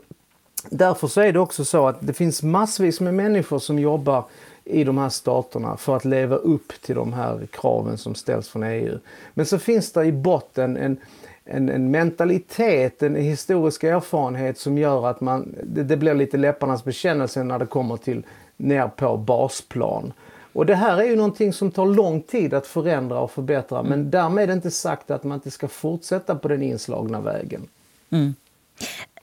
därför 0.70 1.08
så 1.08 1.22
är 1.22 1.34
det 1.34 1.40
också 1.40 1.66
så 1.66 1.88
att 1.88 1.98
det 2.00 2.14
finns 2.14 2.44
massvis 2.44 3.02
med 3.02 3.14
människor 3.14 3.60
som 3.60 3.80
jobbar 3.80 4.24
i 4.64 4.84
de 4.84 4.98
här 4.98 5.10
staterna 5.10 5.78
för 5.78 5.96
att 5.96 6.06
leva 6.06 6.36
upp 6.36 6.74
till 6.82 6.96
de 6.96 7.14
här 7.14 7.48
kraven 7.52 7.98
som 7.98 8.16
ställs 8.16 8.50
från 8.50 8.64
EU. 8.64 9.00
Men 9.34 9.46
så 9.46 9.60
finns 9.60 9.92
det 9.92 10.06
i 10.06 10.12
botten 10.12 10.78
en, 10.78 10.98
en, 11.46 11.70
en, 11.70 11.92
mentalitet, 11.92 13.04
en 13.04 13.16
historisk 13.16 13.84
erfarenhet 13.84 14.58
som 14.58 14.78
gör 14.78 15.08
att 15.08 15.22
man, 15.22 15.56
det, 15.64 15.84
det 15.84 15.98
blir 15.98 16.14
lite 16.14 16.38
läpparnas 16.38 16.84
bekännelse 16.84 17.44
när 17.44 17.60
det 17.60 17.66
kommer 17.66 17.98
till 17.98 18.26
ner 18.58 18.88
på 18.88 19.18
basplan. 19.18 20.14
Och 20.54 20.66
det 20.66 20.76
här 20.76 20.98
är 20.98 21.04
ju 21.04 21.16
någonting 21.16 21.54
som 21.54 21.72
tar 21.72 21.86
lång 21.86 22.22
tid 22.22 22.54
att 22.54 22.68
förändra 22.68 23.20
och 23.20 23.32
förbättra 23.32 23.80
mm. 23.80 23.90
men 23.90 24.12
därmed 24.12 24.50
är 24.50 24.54
inte 24.54 24.72
sagt 24.72 25.12
att 25.12 25.24
man 25.24 25.36
inte 25.36 25.52
ska 25.52 25.68
fortsätta 25.68 26.36
på 26.36 26.48
den 26.48 26.64
inslagna 26.64 27.22
vägen. 27.22 27.68
Mm. 28.10 28.36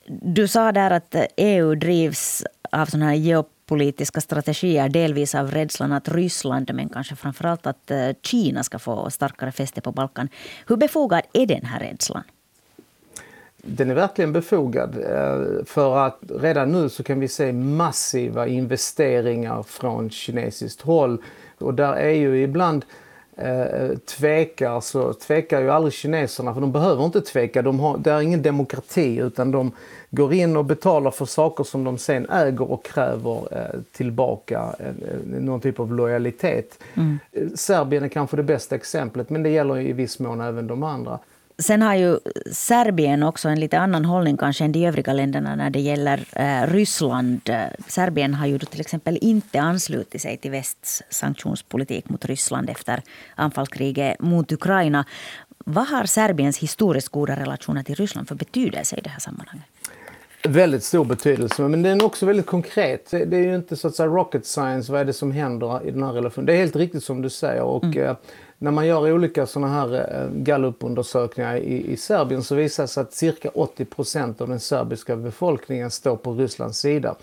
Du 0.09 0.49
sa 0.49 0.73
där 0.73 0.90
att 0.90 1.14
EU 1.37 1.75
drivs 1.75 2.45
av 2.73 2.87
såna 2.87 3.04
här 3.04 3.14
geopolitiska 3.14 4.21
strategier, 4.21 4.88
delvis 4.88 5.35
av 5.35 5.50
rädslan 5.50 5.92
att 5.92 6.09
Ryssland, 6.09 6.71
men 6.75 6.88
kanske 6.88 7.16
framförallt 7.16 7.66
att 7.66 7.90
eh, 7.90 8.09
Kina 8.23 8.62
ska 8.62 8.78
få 8.78 9.11
starkare 9.11 9.52
fäste 9.52 9.80
på 9.80 9.92
Balkan. 9.92 10.28
Hur 10.66 10.76
befogad 10.76 11.23
är 11.33 11.47
den 11.47 11.64
här 11.64 11.80
rädslan? 11.80 12.23
Den 13.69 13.91
är 13.91 13.95
verkligen 13.95 14.33
befogad. 14.33 14.97
Eh, 14.97 15.65
för 15.65 15.97
att 15.97 16.19
redan 16.29 16.73
nu 16.73 16.89
så 16.89 17.03
kan 17.03 17.21
vi 17.21 17.29
se 17.29 17.53
massiva 17.53 18.47
investeringar 18.47 19.63
från 19.63 20.11
kinesiskt 20.11 20.81
håll. 20.81 21.23
Och 21.59 21.75
där 21.75 21.93
är 21.93 22.11
ju 22.11 22.43
ibland 22.43 22.85
eh, 23.37 23.97
tvekar 23.99 24.81
så 24.81 25.13
tvekar 25.13 25.61
ju 25.61 25.71
aldrig 25.71 25.93
kineserna 25.93 26.55
för 26.55 26.61
de 26.61 26.73
behöver 26.73 27.05
inte 27.05 27.21
tveka. 27.21 27.63
De 27.63 27.81
har, 27.81 27.99
det 27.99 28.11
är 28.11 28.21
ingen 28.21 28.43
demokrati 28.43 29.17
utan 29.17 29.51
de 29.51 29.73
går 30.11 30.33
in 30.33 30.57
och 30.57 30.65
betalar 30.65 31.11
för 31.11 31.25
saker 31.25 31.65
som 31.65 31.85
de 31.85 31.99
sen 31.99 32.31
äger 32.31 32.71
och 32.71 32.85
kräver 32.85 33.49
eh, 33.51 33.81
tillbaka 33.93 34.75
någon 35.25 35.61
typ 35.61 35.81
av 35.81 35.93
lojalitet. 35.93 36.79
Mm. 36.95 37.19
Serbien 37.55 38.05
är 38.05 38.09
kanske 38.09 38.37
det 38.37 38.43
bästa 38.43 38.75
exemplet 38.75 39.31
men 39.31 39.43
det 39.43 39.51
gäller 39.51 39.81
i 39.81 39.93
viss 39.93 40.19
mån 40.19 40.41
även 40.41 40.67
de 40.67 40.83
andra. 40.83 41.19
Sen 41.59 41.83
har 41.83 41.95
ju 41.95 42.19
Serbien 42.53 43.23
också 43.23 43.49
en 43.49 43.61
lite 43.61 43.79
annan 43.79 44.05
hållning 44.05 44.37
kanske 44.37 44.65
än 44.65 44.73
de 44.73 44.87
övriga 44.87 45.13
länderna 45.13 45.55
när 45.55 45.71
det 45.71 45.81
gäller 45.81 46.25
eh, 46.33 46.73
Ryssland. 46.73 47.51
Serbien 47.89 48.35
har 48.35 48.47
ju 48.47 48.59
till 48.59 48.81
exempel 48.81 49.19
inte 49.21 49.61
anslutit 49.61 50.23
sig 50.23 50.37
till 50.37 50.51
västs 50.51 51.03
sanktionspolitik 51.11 52.09
mot 52.09 52.25
Ryssland 52.25 52.71
efter 52.71 53.03
anfallskriget 53.35 54.21
mot 54.21 54.53
Ukraina. 54.53 55.05
Vad 55.59 55.87
har 55.87 56.05
Serbiens 56.05 56.59
historiskt 56.59 57.09
goda 57.09 57.37
relationer 57.37 57.83
till 57.83 57.95
Ryssland 57.95 58.29
för 58.29 58.35
betydelse 58.35 58.97
i 58.97 59.01
det 59.01 59.11
här 59.11 59.21
sammanhanget? 59.21 59.67
Väldigt 60.43 60.85
stor 60.85 61.05
betydelse, 61.05 61.63
men 61.63 61.83
den 61.83 62.01
är 62.01 62.05
också 62.05 62.27
väldigt 62.27 62.47
konkret. 62.47 63.11
Det 63.11 63.37
är 63.37 63.47
ju 63.47 63.55
inte 63.55 63.77
så 63.77 63.89
att 63.89 63.95
säga 63.95 64.09
rocket 64.09 64.47
science, 64.47 64.93
vad 64.93 65.01
är 65.01 65.05
det 65.05 65.13
som 65.13 65.33
händer 65.33 65.89
i 65.89 65.91
den 65.91 66.03
här 66.03 66.13
relationen. 66.13 66.47
Det 66.47 66.53
är 66.53 66.57
helt 66.57 66.77
riktigt 66.77 67.05
som 67.05 67.23
du 67.23 67.31
säger. 67.31 67.63
Och, 67.63 67.85
mm. 67.85 68.17
När 68.59 68.71
man 68.71 68.87
gör 68.87 69.13
olika 69.13 69.47
sådana 69.47 69.73
här 69.73 69.95
eh, 69.95 70.31
gallupundersökningar 70.33 71.57
i, 71.57 71.93
i 71.93 71.97
Serbien 71.97 72.43
så 72.43 72.55
visar 72.55 72.83
det 72.83 72.89
sig 72.89 73.01
att 73.01 73.13
cirka 73.13 73.49
80 73.49 73.85
procent 73.85 74.41
av 74.41 74.49
den 74.49 74.61
serbiska 74.61 75.17
befolkningen 75.17 75.91
står 75.91 76.17
på 76.17 76.33
Rysslands 76.33 76.79
sida. 76.79 77.15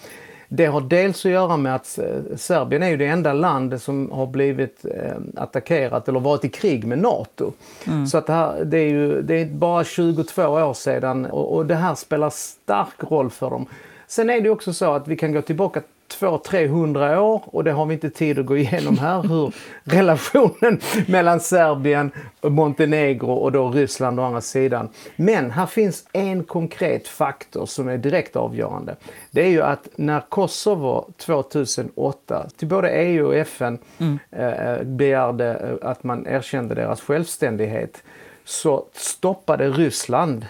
Det 0.48 0.66
har 0.66 0.82
dels 0.82 1.25
att 1.25 1.32
göra 1.32 1.58
med 1.58 1.75
att 1.75 2.00
eh, 2.00 2.36
Serbien 2.36 2.84
är 2.84 2.90
ju 2.90 2.98
det 2.98 3.06
enda 3.06 3.34
landet 3.34 3.82
som 3.82 4.12
har 4.12 4.28
blivit 4.28 4.86
eh, 4.86 5.18
attackerat 5.36 6.08
eller 6.08 6.20
varit 6.20 6.46
i 6.46 6.50
krig 6.50 6.86
med 6.86 7.00
NATO. 7.00 7.52
Mm. 7.88 8.08
Så 8.08 8.18
att 8.18 8.28
det, 8.28 8.34
här, 8.34 8.66
det 8.66 8.78
är 8.78 8.90
ju 8.90 9.22
det 9.22 9.42
är 9.42 9.46
bara 9.46 9.84
22 9.84 10.44
år 10.44 10.74
sedan 10.74 11.25
och, 11.25 11.56
och 11.56 11.66
det 11.66 11.75
här 11.75 11.96
spelar 11.96 12.30
stark 12.30 13.12
roll 13.12 13.30
för 13.30 13.50
dem. 13.50 13.66
Sen 14.08 14.30
är 14.30 14.42
det 14.42 14.50
också 14.50 14.74
så 14.74 14.94
att 14.94 15.08
vi 15.08 15.18
kan 15.18 15.34
gå 15.34 15.42
tillbaka 15.42 15.82
200-300 16.20 17.17
år 17.17 17.43
och 17.46 17.63
det 17.63 17.72
har 17.72 17.86
vi 17.86 17.93
inte 17.93 18.10
tid 18.10 18.39
att 18.39 18.46
gå 18.46 18.58
igenom 18.58 18.98
här 18.98 19.22
hur 19.22 19.53
relationen 19.84 20.79
mellan 21.08 21.39
Serbien, 21.39 22.12
Montenegro 22.41 23.34
och 23.34 23.51
då 23.51 23.70
Ryssland 23.70 24.20
å 24.20 24.24
andra 24.24 24.41
sidan. 24.41 24.89
Men 25.15 25.51
här 25.51 25.65
finns 25.65 26.05
en 26.13 26.43
konkret 26.43 27.08
faktor 27.08 27.65
som 27.65 27.88
är 27.88 27.98
direkt 27.98 28.36
avgörande. 28.36 28.96
Det 29.32 29.41
är 29.41 29.50
ju 29.50 29.62
att 29.62 29.89
när 29.96 30.22
Kosovo 30.29 31.12
2008 31.17 32.50
till 32.58 32.67
både 32.67 32.89
EU 32.89 33.27
och 33.27 33.36
FN 33.36 33.77
mm. 33.98 34.20
eh, 34.32 34.84
begärde 34.84 35.77
eh, 35.82 35.89
att 35.89 36.03
man 36.03 36.27
erkände 36.27 36.75
deras 36.75 37.01
självständighet 37.01 38.03
så 38.46 38.86
stoppade 38.93 39.70
Ryssland 39.70 40.46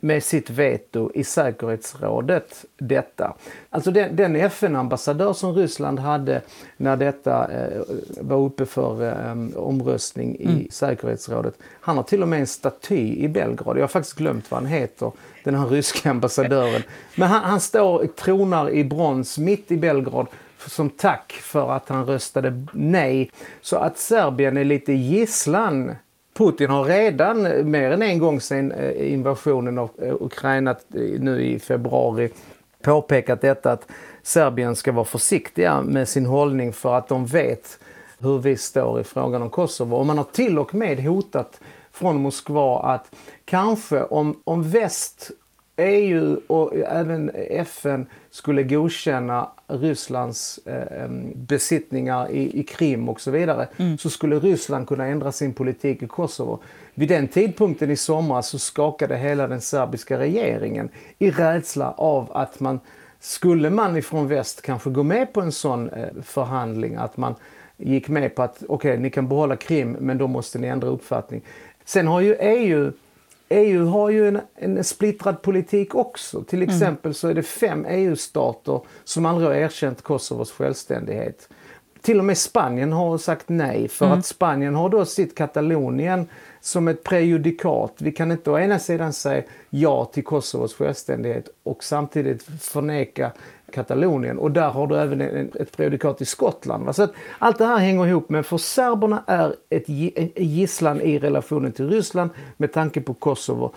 med 0.00 0.22
sitt 0.22 0.50
veto 0.50 1.10
i 1.14 1.24
säkerhetsrådet 1.24 2.64
detta. 2.78 3.34
Alltså 3.70 3.90
den, 3.90 4.16
den 4.16 4.36
FN-ambassadör 4.36 5.32
som 5.32 5.54
Ryssland 5.54 5.98
hade 5.98 6.42
när 6.76 6.96
detta 6.96 7.48
eh, 7.52 7.82
var 8.20 8.38
uppe 8.38 8.66
för 8.66 9.08
eh, 9.08 9.58
omröstning 9.58 10.36
i 10.36 10.44
mm. 10.44 10.66
säkerhetsrådet. 10.70 11.54
Han 11.80 11.96
har 11.96 12.04
till 12.04 12.22
och 12.22 12.28
med 12.28 12.40
en 12.40 12.46
staty 12.46 13.16
i 13.16 13.28
Belgrad. 13.28 13.76
Jag 13.76 13.82
har 13.82 13.88
faktiskt 13.88 14.16
glömt 14.16 14.50
vad 14.50 14.60
han 14.60 14.70
heter, 14.70 15.12
den 15.44 15.54
här 15.54 15.66
ryska 15.66 16.10
ambassadören. 16.10 16.82
Men 17.16 17.28
han, 17.28 17.44
han 17.44 17.60
står, 17.60 18.06
tronar 18.06 18.70
i 18.70 18.84
brons 18.84 19.38
mitt 19.38 19.70
i 19.70 19.76
Belgrad 19.76 20.26
som 20.68 20.90
tack 20.90 21.32
för 21.32 21.72
att 21.72 21.88
han 21.88 22.06
röstade 22.06 22.66
nej. 22.72 23.30
Så 23.60 23.76
att 23.76 23.98
Serbien 23.98 24.56
är 24.56 24.64
lite 24.64 24.92
gisslan 24.92 25.94
Putin 26.32 26.70
har 26.70 26.84
redan 26.84 27.70
mer 27.70 27.90
än 27.90 28.02
en 28.02 28.18
gång 28.18 28.40
sedan 28.40 28.72
eh, 28.72 29.12
invasionen 29.12 29.78
av 29.78 29.90
eh, 30.02 30.14
Ukraina 30.20 30.70
eh, 30.70 31.00
nu 31.20 31.42
i 31.42 31.58
februari 31.58 32.30
påpekat 32.82 33.40
detta 33.40 33.72
att 33.72 33.86
Serbien 34.22 34.76
ska 34.76 34.92
vara 34.92 35.04
försiktiga 35.04 35.82
med 35.82 36.08
sin 36.08 36.26
hållning 36.26 36.72
för 36.72 36.94
att 36.94 37.08
de 37.08 37.26
vet 37.26 37.78
hur 38.18 38.38
vi 38.38 38.56
står 38.56 39.00
i 39.00 39.04
frågan 39.04 39.42
om 39.42 39.50
Kosovo. 39.50 39.96
Och 39.96 40.06
man 40.06 40.18
har 40.18 40.24
till 40.24 40.58
och 40.58 40.74
med 40.74 41.00
hotat 41.00 41.60
från 41.92 42.22
Moskva 42.22 42.80
att 42.82 43.14
kanske 43.44 44.02
om, 44.02 44.40
om 44.44 44.62
väst 44.62 45.30
EU 45.80 46.40
och 46.46 46.76
även 46.76 47.30
FN 47.50 48.06
skulle 48.30 48.62
godkänna 48.62 49.48
Rysslands 49.68 50.58
eh, 50.66 51.08
besittningar 51.34 52.30
i, 52.30 52.60
i 52.60 52.62
Krim 52.62 53.08
och 53.08 53.20
så 53.20 53.30
vidare 53.30 53.68
mm. 53.76 53.98
så 53.98 54.10
skulle 54.10 54.38
Ryssland 54.38 54.88
kunna 54.88 55.06
ändra 55.06 55.32
sin 55.32 55.52
politik 55.52 56.02
i 56.02 56.06
Kosovo. 56.06 56.62
Vid 56.94 57.08
den 57.08 57.28
tidpunkten 57.28 57.90
i 57.90 57.96
somras 57.96 58.48
så 58.48 58.58
skakade 58.58 59.16
hela 59.16 59.48
den 59.48 59.60
serbiska 59.60 60.18
regeringen 60.18 60.88
i 61.18 61.30
rädsla 61.30 61.92
av 61.92 62.30
att 62.32 62.60
man 62.60 62.80
skulle 63.20 63.70
man 63.70 63.96
ifrån 63.96 64.28
väst 64.28 64.62
kanske 64.62 64.90
gå 64.90 65.02
med 65.02 65.32
på 65.32 65.40
en 65.40 65.52
sån 65.52 65.90
eh, 65.90 66.08
förhandling 66.22 66.96
att 66.96 67.16
man 67.16 67.34
gick 67.76 68.08
med 68.08 68.34
på 68.34 68.42
att 68.42 68.56
okej, 68.56 68.90
okay, 68.90 68.98
ni 68.98 69.10
kan 69.10 69.28
behålla 69.28 69.56
Krim 69.56 69.96
men 70.00 70.18
då 70.18 70.26
måste 70.26 70.58
ni 70.58 70.66
ändra 70.66 70.88
uppfattning. 70.88 71.42
Sen 71.84 72.06
har 72.06 72.20
ju 72.20 72.34
EU 72.34 72.92
EU 73.52 73.86
har 73.86 74.10
ju 74.10 74.28
en, 74.28 74.40
en 74.54 74.84
splittrad 74.84 75.42
politik 75.42 75.94
också. 75.94 76.42
Till 76.42 76.62
mm. 76.62 76.74
exempel 76.74 77.08
mm. 77.08 77.14
så 77.14 77.28
är 77.28 77.34
det 77.34 77.42
fem 77.42 77.86
EU-stater 77.88 78.80
som 79.04 79.26
aldrig 79.26 79.48
har 79.48 79.54
erkänt 79.54 80.02
Kosovos 80.02 80.52
självständighet. 80.52 81.48
Till 82.02 82.18
och 82.18 82.24
med 82.24 82.38
Spanien 82.38 82.92
har 82.92 83.18
sagt 83.18 83.48
nej 83.48 83.88
för 83.88 84.06
mm. 84.06 84.18
att 84.18 84.26
Spanien 84.26 84.74
har 84.74 84.88
då 84.88 85.04
sitt 85.04 85.34
Katalonien 85.34 86.28
som 86.60 86.88
ett 86.88 87.04
prejudikat. 87.04 87.94
Vi 87.98 88.12
kan 88.12 88.32
inte 88.32 88.50
å 88.50 88.58
ena 88.58 88.78
sidan 88.78 89.12
säga 89.12 89.42
ja 89.70 90.04
till 90.04 90.24
Kosovos 90.24 90.74
självständighet 90.74 91.48
och 91.62 91.84
samtidigt 91.84 92.42
förneka 92.60 93.32
Katalonien. 93.70 94.38
Och 94.38 94.50
där 94.50 94.70
har 94.70 94.86
du 94.86 94.96
även 94.96 95.20
ett 95.20 95.76
prejudikat 95.76 96.20
i 96.20 96.24
Skottland. 96.24 96.96
Så 96.96 97.02
att 97.02 97.12
allt 97.38 97.58
det 97.58 97.66
här 97.66 97.78
hänger 97.78 98.06
ihop, 98.06 98.28
men 98.28 98.44
för 98.44 98.58
serberna 98.58 99.24
är 99.26 99.54
ett 99.70 99.88
gisslan 100.36 101.00
i 101.00 101.18
relationen 101.18 101.72
till 101.72 101.90
Ryssland 101.90 102.30
med 102.56 102.72
tanke 102.72 103.00
på 103.00 103.14
Kosovo. 103.14 103.74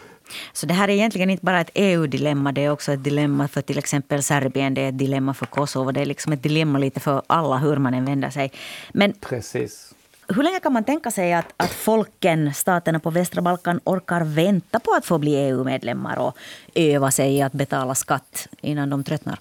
Så 0.53 0.65
det 0.65 0.73
här 0.73 0.87
är 0.87 0.93
egentligen 0.93 1.29
inte 1.29 1.45
bara 1.45 1.61
ett 1.61 1.71
EU-dilemma, 1.73 2.51
det 2.51 2.65
är 2.65 2.71
också 2.71 2.91
ett 2.91 3.03
dilemma 3.03 3.47
för 3.47 3.61
till 3.61 3.77
exempel 3.77 4.23
Serbien, 4.23 4.73
det 4.73 4.81
är 4.81 4.89
ett 4.89 4.97
dilemma 4.97 5.33
för 5.33 5.45
Kosovo, 5.45 5.91
det 5.91 6.01
är 6.01 6.05
liksom 6.05 6.33
ett 6.33 6.43
dilemma 6.43 6.79
lite 6.79 6.99
för 6.99 7.21
alla 7.27 7.57
hur 7.57 7.77
man 7.77 7.93
än 7.93 8.05
vänder 8.05 8.29
sig. 8.29 8.51
Men 8.93 9.13
Precis. 9.21 9.93
Hur 10.27 10.43
länge 10.43 10.59
kan 10.59 10.73
man 10.73 10.83
tänka 10.83 11.11
sig 11.11 11.33
att, 11.33 11.53
att 11.57 11.71
folken, 11.71 12.53
staterna 12.53 12.99
på 12.99 13.09
västra 13.09 13.41
Balkan, 13.41 13.79
orkar 13.83 14.23
vänta 14.23 14.79
på 14.79 14.91
att 14.91 15.05
få 15.05 15.17
bli 15.17 15.35
EU-medlemmar 15.35 16.19
och 16.19 16.37
öva 16.75 17.11
sig 17.11 17.35
i 17.35 17.41
att 17.41 17.53
betala 17.53 17.95
skatt 17.95 18.47
innan 18.61 18.89
de 18.89 19.03
tröttnar? 19.03 19.39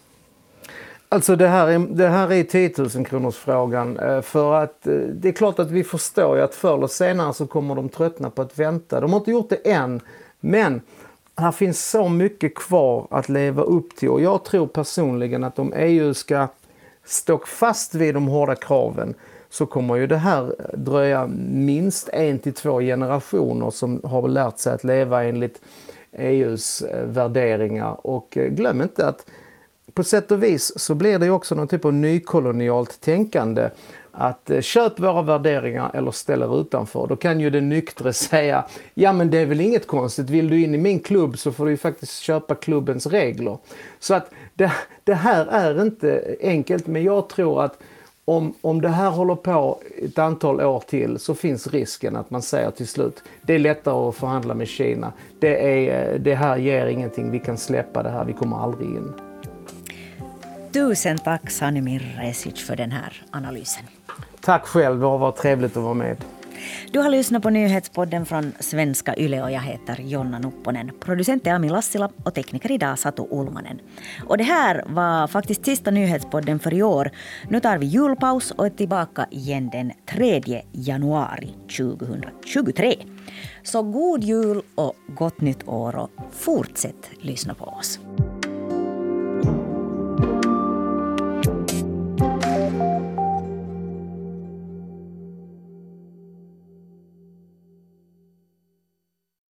Alltså 1.13 1.37
det 1.37 1.49
här 1.49 1.69
är, 1.69 1.79
det 1.79 2.09
här 2.09 2.33
är 2.33 2.45
10 2.45 2.73
000 2.79 3.07
kronors 3.07 3.37
frågan. 3.37 3.99
Eh, 3.99 4.21
för 4.21 4.55
att 4.55 4.87
eh, 4.87 4.95
det 4.95 5.29
är 5.29 5.33
klart 5.33 5.59
att 5.59 5.71
vi 5.71 5.85
förstår 5.85 6.37
ju 6.37 6.43
att 6.43 6.55
förr 6.55 6.77
eller 6.77 6.87
senare 6.87 7.35
så 7.35 7.47
kommer 7.47 7.75
de 7.75 7.89
tröttna 7.89 8.31
på 8.31 8.43
att 8.43 8.59
vänta. 8.59 9.01
De 9.01 9.13
har 9.13 9.19
inte 9.19 9.31
gjort 9.31 9.51
det 9.51 9.71
än. 9.71 10.01
Men 10.41 10.81
här 11.37 11.53
finns 11.53 11.91
så 11.91 12.09
mycket 12.09 12.55
kvar 12.55 13.07
att 13.11 13.29
leva 13.29 13.63
upp 13.63 13.97
till 13.97 14.09
och 14.09 14.21
jag 14.21 14.45
tror 14.45 14.67
personligen 14.67 15.45
att 15.45 15.59
om 15.59 15.73
EU 15.77 16.15
ska 16.15 16.49
stå 17.05 17.39
fast 17.39 17.95
vid 17.95 18.15
de 18.15 18.27
hårda 18.27 18.55
kraven 18.55 19.15
så 19.51 19.67
kommer 19.67 19.97
ju 19.97 20.07
det 20.07 20.17
här 20.17 20.55
dröja 20.75 21.27
minst 21.49 22.09
en 22.09 22.39
till 22.39 22.55
två 22.55 22.81
generationer 22.81 23.71
som 23.71 24.01
har 24.05 24.29
lärt 24.29 24.59
sig 24.59 24.73
att 24.73 24.85
leva 24.85 25.25
enligt 25.25 25.61
EUs 26.13 26.83
eh, 26.83 27.05
värderingar. 27.05 28.07
Och 28.07 28.31
glöm 28.31 28.83
inte 28.83 29.09
att 29.09 29.27
på 29.95 30.05
sätt 30.05 30.31
och 30.31 30.43
vis 30.43 30.73
så 30.77 30.95
blir 30.95 31.19
det 31.19 31.31
också 31.31 31.55
någon 31.55 31.69
typ 31.69 31.85
av 31.85 31.95
nykolonialt 31.95 33.01
tänkande. 33.01 33.71
att 34.15 34.51
eh, 34.51 34.61
köp 34.61 35.01
våra 35.01 35.23
värderingar 35.23 35.91
eller 35.95 36.11
ställ 36.11 36.43
er 36.43 36.61
utanför. 36.61 37.07
Då 37.07 37.17
kan 37.17 37.41
ju 37.41 37.51
den 37.51 37.69
nyktre 37.69 38.13
säga, 38.13 38.65
ja 38.95 39.13
men 39.13 39.31
det 39.31 39.39
är 39.39 39.47
väl 39.47 39.61
inget 39.61 39.87
konstigt, 39.87 40.31
vill 40.31 40.49
du 40.49 40.63
in 40.63 40.75
i 40.75 40.79
min 40.79 41.01
klubb 41.01 41.39
så 41.39 41.53
får 41.53 41.65
du 41.65 41.71
ju 41.71 41.77
faktiskt 41.77 42.19
köpa 42.19 42.55
klubbens 42.55 43.07
regler. 43.07 43.59
Så 43.99 44.15
att 44.15 44.31
det, 44.55 44.73
det 45.05 45.15
här 45.15 45.47
är 45.47 45.83
inte 45.83 46.37
enkelt, 46.41 46.87
men 46.87 47.03
jag 47.03 47.29
tror 47.29 47.65
att 47.65 47.79
om, 48.25 48.55
om 48.61 48.81
det 48.81 48.89
här 48.89 49.11
håller 49.11 49.35
på 49.35 49.79
ett 50.03 50.19
antal 50.19 50.61
år 50.61 50.81
till 50.81 51.19
så 51.19 51.35
finns 51.35 51.67
risken 51.67 52.17
att 52.17 52.31
man 52.31 52.43
säger 52.43 52.71
till 52.71 52.89
slut 52.89 53.23
det 53.43 53.55
är 53.55 53.59
lättare 53.59 54.09
att 54.09 54.15
förhandla 54.15 54.55
med 54.55 54.69
Kina. 54.69 55.13
Det, 55.41 55.89
är, 55.89 56.13
eh, 56.13 56.21
det 56.21 56.35
här 56.35 56.57
ger 56.57 56.87
ingenting, 56.87 57.31
vi 57.31 57.39
kan 57.39 57.59
släppa 57.59 58.03
det 58.03 58.11
här, 58.11 58.25
vi 58.25 58.33
kommer 58.33 58.57
aldrig 58.57 58.89
in. 58.89 59.32
Tusen 60.73 61.19
tack 61.19 61.51
Sanimir 61.51 62.17
Resic 62.19 62.67
för 62.67 62.77
den 62.77 62.93
här 62.93 63.25
analysen. 63.31 63.85
Tack 64.41 64.67
själv, 64.67 65.01
det 65.01 65.07
har 65.07 65.19
varit 65.19 65.37
trevligt 65.37 65.77
att 65.77 65.83
vara 65.83 65.95
med. 65.95 66.17
Du 66.93 66.99
har 66.99 67.11
lyssnat 67.11 67.43
på 67.43 67.51
nyhetspodden 67.51 68.27
från 68.27 68.53
svenska 68.61 69.17
Yle 69.17 69.43
och 69.43 69.51
jag 69.51 69.61
heter 69.61 69.97
Jonna 70.01 70.39
Nupponen. 70.39 70.91
Producent 71.01 71.47
är 71.47 71.55
Ami 71.55 71.69
Lassila 71.69 72.11
och 72.25 72.35
tekniker 72.35 72.73
idag 72.73 72.99
Satu 72.99 73.27
Ulmanen. 73.31 73.81
Och 74.27 74.39
det 74.39 74.45
här 74.45 74.85
var 74.87 75.27
faktiskt 75.27 75.65
sista 75.65 75.91
nyhetspodden 75.91 76.59
för 76.59 76.75
i 76.75 76.83
år. 76.83 77.11
Nu 77.49 77.61
tar 77.61 77.79
vi 77.79 77.87
julpaus 77.87 78.51
och 78.51 78.67
är 78.67 78.71
tillbaka 78.71 79.27
igen 79.31 79.71
den 79.73 79.93
3 80.11 80.63
januari 80.73 81.55
2023. 81.79 82.97
Så 83.63 83.83
god 83.83 84.25
jul 84.25 84.63
och 84.75 84.95
gott 85.09 85.41
nytt 85.41 85.69
år 85.69 85.97
och 85.97 86.11
fortsätt 86.33 87.11
lyssna 87.21 87.55
på 87.55 87.65
oss. 87.65 88.01